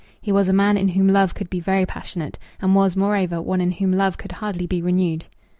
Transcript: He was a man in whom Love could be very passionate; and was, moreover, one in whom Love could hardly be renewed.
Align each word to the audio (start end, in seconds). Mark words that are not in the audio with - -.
He 0.19 0.31
was 0.31 0.49
a 0.49 0.51
man 0.51 0.77
in 0.77 0.87
whom 0.87 1.09
Love 1.09 1.35
could 1.35 1.47
be 1.47 1.59
very 1.59 1.85
passionate; 1.85 2.39
and 2.59 2.73
was, 2.73 2.95
moreover, 2.97 3.39
one 3.39 3.61
in 3.61 3.73
whom 3.73 3.91
Love 3.93 4.17
could 4.17 4.31
hardly 4.31 4.65
be 4.65 4.81
renewed. 4.81 5.25